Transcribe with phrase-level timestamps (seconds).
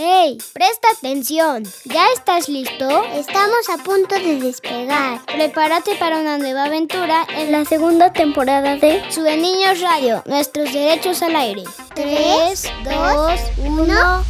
[0.00, 0.38] ¡Hey!
[0.52, 1.64] Presta atención.
[1.84, 3.02] ¿Ya estás listo?
[3.14, 5.26] Estamos a punto de despegar.
[5.26, 11.20] Prepárate para una nueva aventura en la segunda temporada de Sube Niños Radio, nuestros derechos
[11.22, 11.64] al aire.
[11.96, 14.24] 3, 2, 1.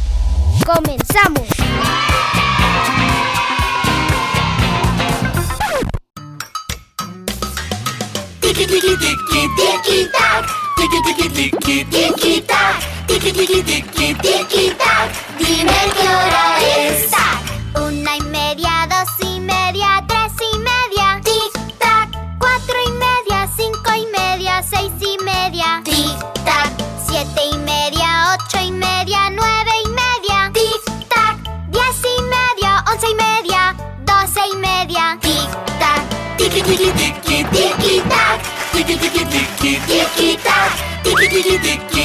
[0.65, 1.47] ¡Comenzamos!
[8.41, 15.28] Tiki tiki tiki tiki tac, tiki tiki tiki tiki tac, tiki tiki tiki tiki tac.
[15.49, 17.09] Dime qué es.
[17.09, 17.81] Tac.
[17.81, 21.19] Una y media, dos y media, tres y media.
[21.23, 25.81] Tic tac, Cuatro y media, cinco y media, seis y media.
[25.83, 26.69] tic tac,
[27.07, 30.51] Siete y media, ocho y media, nueve y media.
[30.53, 31.37] tic tac,
[31.71, 35.17] Diez y media, once y media, doce y media.
[35.19, 36.03] tic tac.
[36.37, 38.39] Tiki tiki tiki tiki tac,
[38.71, 40.71] tiki tiki tiki tiki tac,
[41.03, 41.98] tiki tiki tiki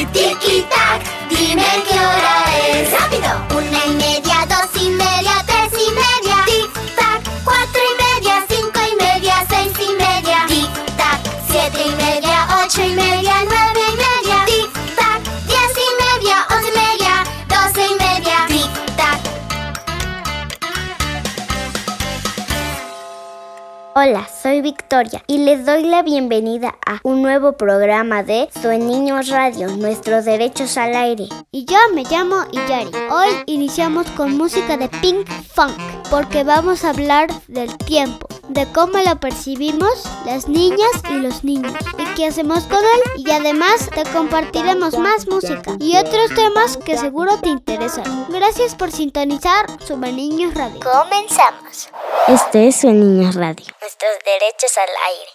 [24.45, 29.69] soy Victoria y les doy la bienvenida a un nuevo programa de Soy Niños Radio,
[29.69, 31.29] nuestros derechos al aire.
[31.51, 32.91] Y yo me llamo Iyari.
[33.11, 35.73] Hoy iniciamos con música de Pink Funk
[36.11, 41.73] porque vamos a hablar del tiempo, de cómo lo percibimos las niñas y los niños
[42.15, 46.97] y qué hacemos con él y además te compartiremos más música y otros temas que
[46.97, 48.27] seguro te interesan.
[48.29, 50.81] Gracias por sintonizar Sube Niños Radio.
[50.81, 51.89] Comenzamos.
[52.29, 55.31] Este es Soy Niños Radio, nuestros derechos al aire.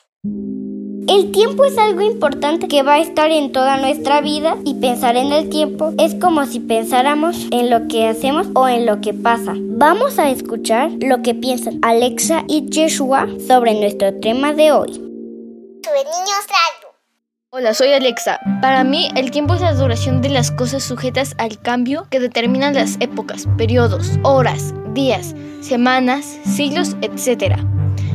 [1.08, 5.18] El tiempo es algo importante que va a estar en toda nuestra vida y pensar
[5.18, 9.14] en el tiempo es como si pensáramos en lo que hacemos o en lo que
[9.14, 9.54] pasa.
[9.58, 15.09] Vamos a escuchar lo que piensan Alexa y Joshua sobre nuestro tema de hoy.
[17.52, 18.40] Hola, soy Alexa.
[18.62, 22.76] Para mí, el tiempo es la duración de las cosas sujetas al cambio que determinan
[22.76, 27.58] las épocas, periodos, horas, días, semanas, siglos, etc.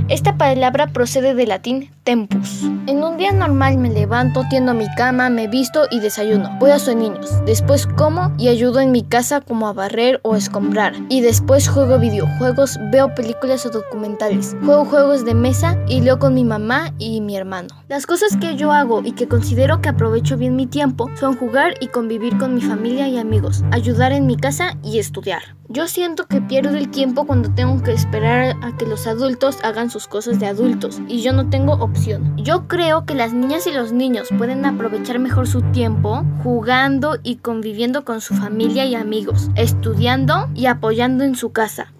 [0.08, 2.62] Esta palabra procede del latín tempus.
[2.86, 6.50] En un día normal me levanto, tiendo mi cama, me visto y desayuno.
[6.60, 7.44] Voy a sus.
[7.46, 10.94] Después como y ayudo en mi casa como a barrer o escombrar.
[11.08, 14.54] Y después juego videojuegos, veo películas o documentales.
[14.64, 17.68] Juego juegos de mesa y leo con mi mamá y mi hermano.
[17.88, 21.74] Las cosas que yo hago y que considero que aprovecho bien mi tiempo son jugar
[21.80, 25.42] y convivir con mi familia y amigos, ayudar en mi casa y estudiar.
[25.68, 29.88] Yo siento que pierdo el tiempo cuando tengo que esperar a que los adultos hagan
[29.88, 31.78] sus cosas de adultos y yo no tengo
[32.36, 37.36] Yo creo que las niñas y los niños pueden aprovechar mejor su tiempo jugando y
[37.36, 41.92] conviviendo con su familia y amigos, estudiando y apoyando en su casa.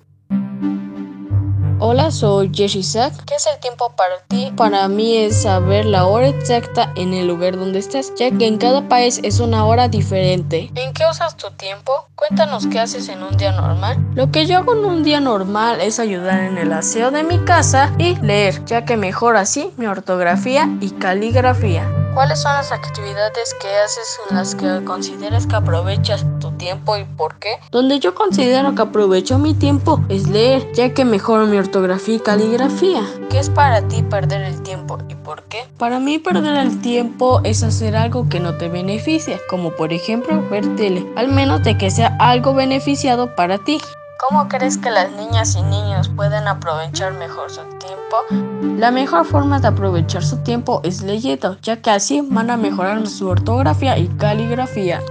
[1.81, 3.13] Hola, soy Jesse Isaac.
[3.27, 4.53] ¿Qué es el tiempo para ti?
[4.57, 8.59] Para mí es saber la hora exacta en el lugar donde estás, ya que en
[8.59, 10.71] cada país es una hora diferente.
[10.77, 12.07] ¿En qué usas tu tiempo?
[12.15, 13.99] Cuéntanos qué haces en un día normal.
[14.15, 17.39] Lo que yo hago en un día normal es ayudar en el aseo de mi
[17.41, 21.91] casa y leer, ya que mejora así mi ortografía y caligrafía.
[22.15, 26.25] ¿Cuáles son las actividades que haces en las que consideras que aprovechas
[26.57, 27.59] tiempo y por qué?
[27.71, 32.21] Donde yo considero que aprovecho mi tiempo es leer, ya que mejoro mi ortografía y
[32.21, 33.03] caligrafía.
[33.31, 35.69] ¿Qué es para ti perder el tiempo y por qué?
[35.79, 40.43] Para mí perder el tiempo es hacer algo que no te beneficia, como por ejemplo
[40.51, 43.81] ver tele, al menos de que sea algo beneficiado para ti.
[44.29, 48.55] ¿Cómo crees que las niñas y niños pueden aprovechar mejor su tiempo?
[48.79, 53.07] La mejor forma de aprovechar su tiempo es leyendo, ya que así van a mejorar
[53.07, 55.03] su ortografía y caligrafía.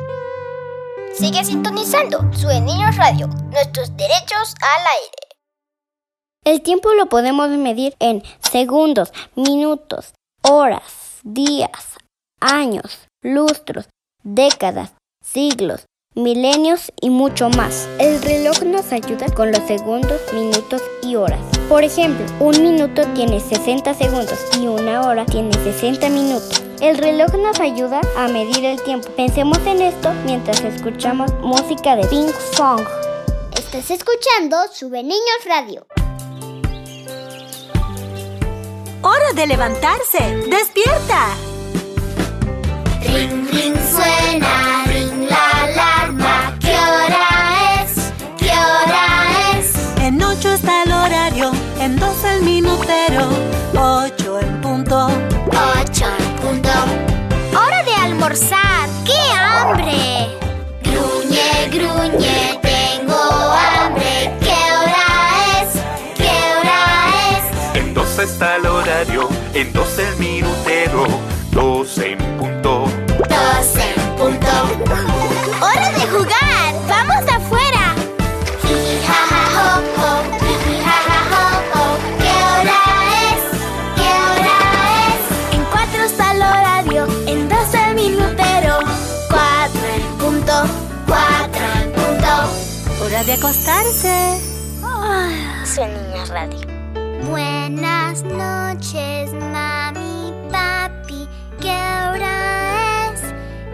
[1.14, 5.18] Sigue sintonizando Sube Niños Radio, nuestros derechos al aire.
[6.44, 11.98] El tiempo lo podemos medir en segundos, minutos, horas, días,
[12.40, 13.88] años, lustros,
[14.24, 14.94] décadas,
[15.24, 15.86] siglos,
[16.16, 17.88] milenios y mucho más.
[18.00, 21.42] El reloj nos ayuda con los segundos, minutos y horas.
[21.70, 26.64] Por ejemplo, un minuto tiene 60 segundos y una hora tiene 60 minutos.
[26.84, 29.08] El reloj nos ayuda a medir el tiempo.
[29.16, 32.82] Pensemos en esto mientras escuchamos música de Pink Song.
[33.58, 35.88] Estás escuchando Sube Niños Radio.
[39.02, 40.36] ¡Hora de levantarse!
[40.50, 41.30] ¡Despierta!
[43.00, 46.58] Ring, ring, suena, ring la alarma.
[46.60, 48.12] ¿Qué hora es?
[48.38, 49.74] ¿Qué hora es?
[50.02, 53.30] En ocho está el horario, en dos el minutero,
[58.24, 60.38] ¡Qué hambre!
[60.82, 64.32] Gruñe, gruñe, tengo hambre.
[64.40, 65.74] ¿Qué hora es?
[66.16, 67.78] ¿Qué hora es?
[67.78, 71.06] En dos está el horario, en dos el minutero,
[71.52, 72.86] dos en punto.
[73.28, 74.52] Dos en punto.
[75.62, 76.53] ¡Hora de jugar!
[93.14, 94.40] Hora de acostarse.
[95.66, 96.68] Soy Niños Radio.
[97.30, 101.30] Buenas noches, mami, papi.
[101.62, 103.22] ¿Qué hora es?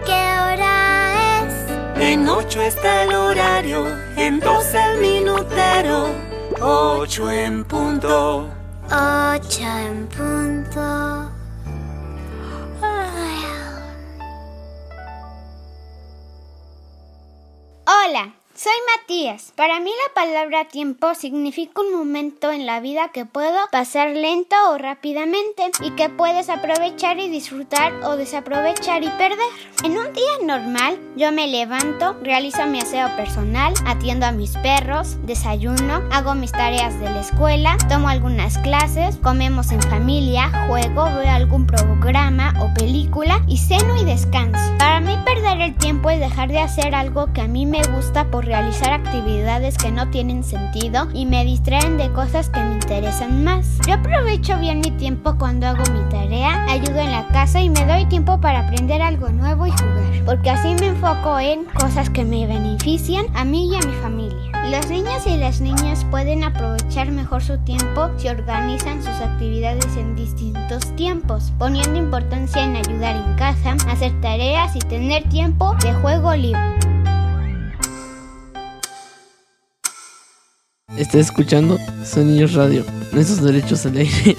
[0.04, 1.54] ¿Qué hora es?
[2.02, 3.86] En ocho está el horario,
[4.18, 6.10] en dos el minutero,
[6.60, 8.46] ocho en punto.
[8.90, 11.29] Ocho en punto.
[18.62, 19.54] Soy Matías.
[19.56, 24.54] Para mí la palabra tiempo significa un momento en la vida que puedo pasar lento
[24.68, 29.38] o rápidamente y que puedes aprovechar y disfrutar o desaprovechar y perder.
[29.82, 35.16] En un día normal yo me levanto, realizo mi aseo personal, atiendo a mis perros,
[35.24, 41.30] desayuno, hago mis tareas de la escuela, tomo algunas clases, comemos en familia, juego, veo
[41.30, 44.60] algún programa o película y ceno y descanso.
[44.76, 48.30] Para mí perder el tiempo es dejar de hacer algo que a mí me gusta
[48.30, 53.44] por realizar actividades que no tienen sentido y me distraen de cosas que me interesan
[53.44, 53.78] más.
[53.86, 57.86] Yo aprovecho bien mi tiempo cuando hago mi tarea, ayudo en la casa y me
[57.86, 62.24] doy tiempo para aprender algo nuevo y jugar, porque así me enfoco en cosas que
[62.24, 64.50] me benefician a mí y a mi familia.
[64.68, 70.16] Los niños y las niñas pueden aprovechar mejor su tiempo si organizan sus actividades en
[70.16, 76.34] distintos tiempos, poniendo importancia en ayudar en casa, hacer tareas y tener tiempo de juego
[76.34, 76.99] libre.
[81.00, 84.36] Está escuchando Sonidos Radio, nuestros derechos al aire.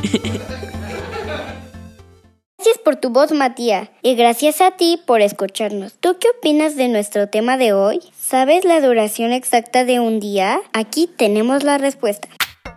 [2.56, 5.94] Gracias por tu voz, Matías, y gracias a ti por escucharnos.
[6.00, 8.00] ¿Tú qué opinas de nuestro tema de hoy?
[8.16, 10.62] ¿Sabes la duración exacta de un día?
[10.72, 12.28] Aquí tenemos la respuesta.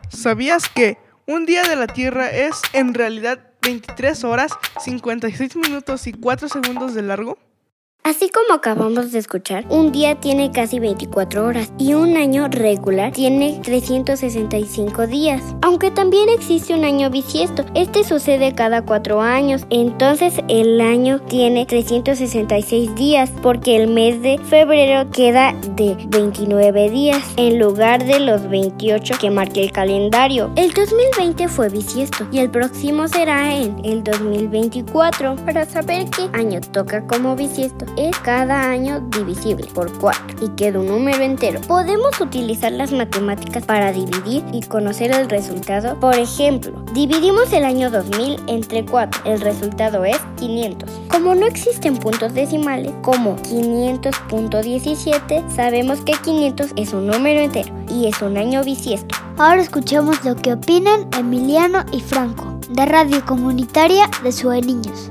[0.09, 0.97] ¿Sabías que
[1.27, 6.95] un día de la Tierra es en realidad 23 horas, 56 minutos y 4 segundos
[6.95, 7.37] de largo?
[8.07, 13.15] Así como acabamos de escuchar, un día tiene casi 24 horas y un año regular
[13.15, 15.41] tiene 365 días.
[15.63, 21.65] Aunque también existe un año bisiesto, este sucede cada 4 años, entonces el año tiene
[21.65, 28.51] 366 días porque el mes de febrero queda de 29 días en lugar de los
[28.51, 30.53] 28 que marca el calendario.
[30.57, 35.37] El 2020 fue bisiesto y el próximo será en el 2024.
[35.37, 40.79] Para saber qué año toca como bisiesto, es cada año divisible por 4 y queda
[40.81, 41.61] un número entero.
[41.63, 45.99] Podemos utilizar las matemáticas para dividir y conocer el resultado.
[46.01, 49.23] Por ejemplo, dividimos el año 2000 entre 4.
[49.25, 50.91] El resultado es 500.
[51.09, 58.07] Como no existen puntos decimales como 500.17, sabemos que 500 es un número entero y
[58.07, 59.15] es un año bisiesto.
[59.37, 65.11] Ahora escuchemos lo que opinan Emiliano y Franco, de Radio Comunitaria de Sue Niños.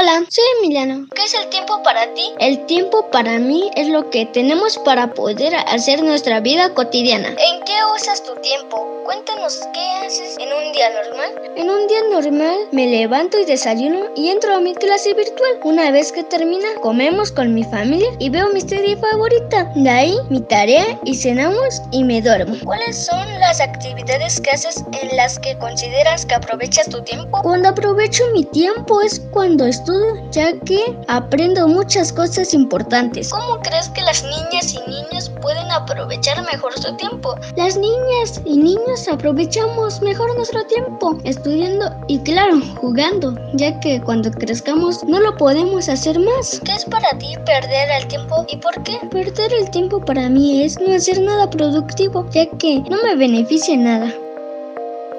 [0.00, 1.08] Hola, soy Emiliano.
[1.12, 2.22] ¿Qué es el tiempo para ti?
[2.38, 7.30] El tiempo para mí es lo que tenemos para poder hacer nuestra vida cotidiana.
[7.30, 8.98] ¿En qué usas tu tiempo?
[9.04, 11.52] Cuéntanos qué haces en un día normal.
[11.56, 15.58] En un día normal me levanto y desayuno y entro a mi clase virtual.
[15.64, 19.72] Una vez que termina, comemos con mi familia y veo mi serie favorita.
[19.74, 22.54] De ahí mi tarea y cenamos y me duermo.
[22.64, 27.40] ¿Cuáles son las actividades que haces en las que consideras que aprovechas tu tiempo?
[27.42, 33.30] Cuando aprovecho mi tiempo es cuando estudio, ya que aprendo muchas cosas importantes.
[33.30, 37.34] ¿Cómo crees que las niñas y niños pueden aprovechar mejor su tiempo?
[37.56, 44.30] Las niñas y niños aprovechamos mejor nuestro tiempo estudiando y claro, jugando, ya que cuando
[44.30, 46.60] crezcamos no lo podemos hacer más.
[46.64, 48.98] ¿Qué es para ti perder el tiempo y por qué?
[49.10, 53.74] Perder el tiempo para mí es no hacer nada productivo, ya que no me beneficia
[53.74, 54.27] en nada.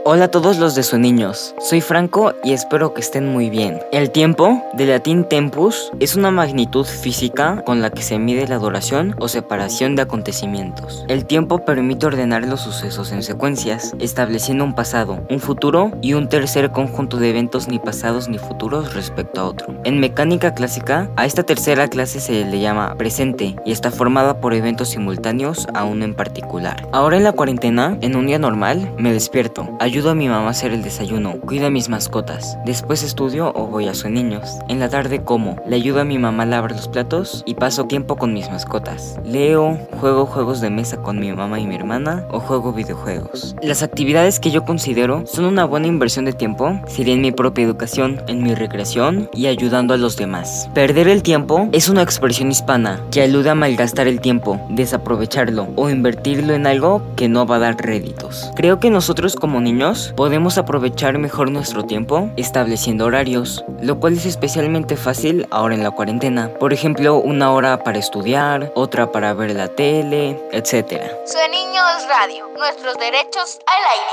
[0.05, 3.81] Hola a todos los de su niños, soy Franco y espero que estén muy bien.
[3.91, 8.59] El tiempo, de latín tempus, es una magnitud física con la que se mide la
[8.59, 11.03] duración o separación de acontecimientos.
[11.09, 16.29] El tiempo permite ordenar los sucesos en secuencias, estableciendo un pasado, un futuro y un
[16.29, 19.75] tercer conjunto de eventos ni pasados ni futuros respecto a otro.
[19.83, 24.53] En mecánica clásica, a esta tercera clase se le llama presente y está formada por
[24.53, 26.87] eventos simultáneos a uno en particular.
[26.93, 30.51] Ahora en la cuarentena, en un día normal, me despierto, ayudo a mi mamá a
[30.51, 32.59] hacer el desayuno, cuido a mis mascotas.
[32.63, 34.59] Después estudio o voy a niños.
[34.67, 37.85] En la tarde como, le ayudo a mi mamá a lavar los platos y paso
[37.85, 39.19] tiempo con mis mascotas.
[39.25, 43.55] Leo, juego juegos de mesa con mi mamá y mi hermana o juego videojuegos.
[43.63, 47.65] Las actividades que yo considero son una buena inversión de tiempo sería en mi propia
[47.65, 50.69] educación, en mi recreación y ayudando a los demás.
[50.75, 55.89] Perder el tiempo es una expresión hispana que alude a malgastar el tiempo, desaprovecharlo o
[55.89, 58.51] invertirlo en algo que no va a dar réditos.
[58.55, 59.78] Creo que nosotros como niños
[60.15, 65.91] podemos aprovechar mejor nuestro tiempo estableciendo horarios, lo cual es especialmente fácil ahora en la
[65.91, 66.49] cuarentena.
[66.59, 71.01] Por ejemplo, una hora para estudiar, otra para ver la tele, etc.
[71.25, 74.11] Soy Niños Radio, nuestros derechos al aire.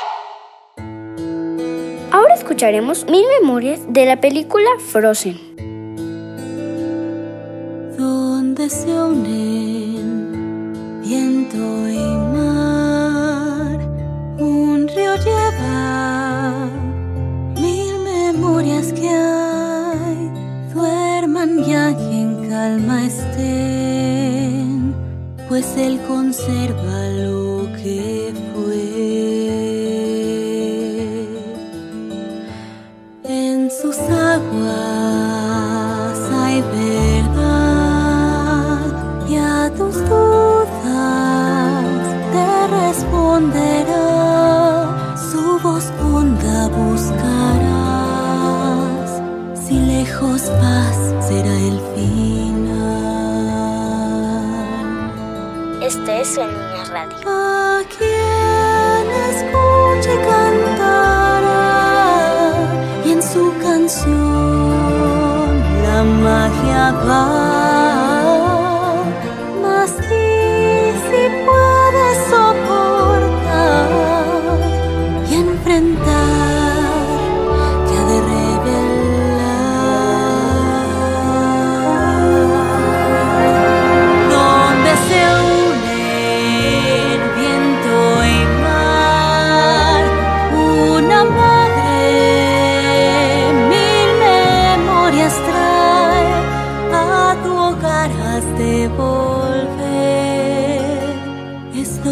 [2.13, 5.57] Ahora escucharemos mil memorias de la película Frozen.
[7.99, 10.23] Donde se unen
[11.03, 11.57] viento
[11.89, 11.99] y
[12.37, 13.81] mar,
[14.39, 15.56] un río lleva
[21.77, 24.95] duerman ya y en calma estén,
[25.49, 28.86] pues él conserva lo que sus
[50.17, 52.17] lejos vas será el final
[55.83, 61.65] este es el Niña Radio a quien escuche cantará
[63.05, 64.17] y en su canción
[65.83, 67.76] la magia va.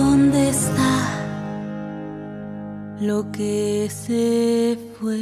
[0.05, 1.09] Es donde está
[3.01, 5.19] lo que se fue.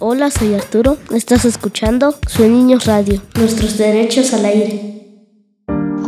[0.00, 0.98] Hola, soy Arturo.
[1.14, 4.94] Estás escuchando Soy Niños Radio, nuestros derechos al aire.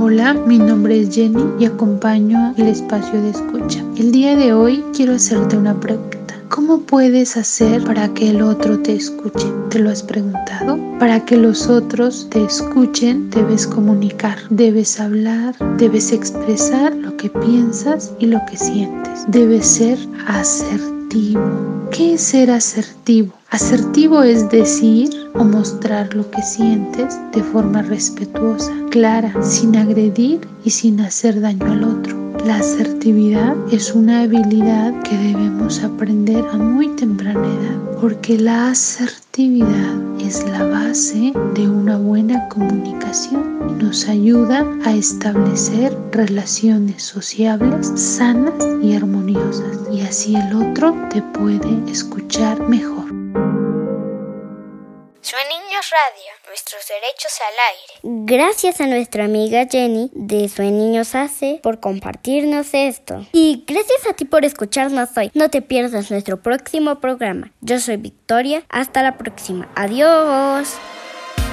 [0.01, 3.86] Hola, mi nombre es Jenny y acompaño el espacio de escucha.
[3.97, 6.35] El día de hoy quiero hacerte una pregunta.
[6.51, 9.51] ¿Cómo puedes hacer para que el otro te escuche?
[9.71, 10.79] ¿Te lo has preguntado?
[10.99, 18.13] Para que los otros te escuchen, debes comunicar, debes hablar, debes expresar lo que piensas
[18.19, 19.25] y lo que sientes.
[19.29, 21.41] Debes ser asertivo.
[21.91, 23.33] ¿Qué es ser asertivo?
[23.49, 30.71] Asertivo es decir o mostrar lo que sientes de forma respetuosa, clara, sin agredir y
[30.71, 32.26] sin hacer daño al otro.
[32.45, 39.95] La asertividad es una habilidad que debemos aprender a muy temprana edad, porque la asertividad
[40.21, 48.95] es la base de una buena comunicación nos ayuda a establecer relaciones sociables sanas y
[48.95, 52.96] armoniosas y así el otro te puede escuchar mejor.
[55.97, 58.27] Radio, nuestros derechos al aire.
[58.27, 63.25] Gracias a nuestra amiga Jenny de Soy Niños Hace por compartirnos esto.
[63.33, 65.31] Y gracias a ti por escucharnos hoy.
[65.33, 67.51] No te pierdas nuestro próximo programa.
[67.63, 68.63] Yo soy Victoria.
[68.69, 69.71] Hasta la próxima.
[69.75, 70.75] Adiós.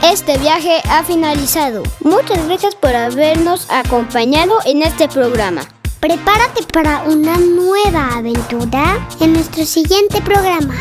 [0.04, 1.84] Este viaje ha finalizado.
[2.02, 5.62] Muchas gracias por habernos acompañado en este programa.
[6.02, 10.76] Prepárate para una nueva aventura en nuestro siguiente programa.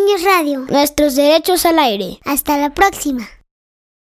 [0.00, 0.60] Niños Radio.
[0.70, 2.20] Nuestros derechos al aire.
[2.24, 3.28] Hasta la próxima.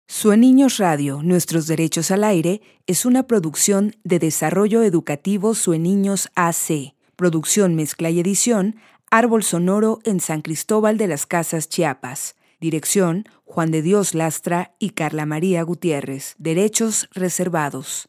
[0.06, 6.28] Sue Niños Radio, Nuestros Derechos al Aire es una producción de Desarrollo Educativo Sue Niños
[6.36, 6.94] AC.
[7.16, 8.76] Producción, mezcla y edición,
[9.10, 12.36] Árbol Sonoro en San Cristóbal de las Casas, Chiapas.
[12.60, 16.36] Dirección, Juan de Dios Lastra y Carla María Gutiérrez.
[16.38, 18.08] Derechos reservados.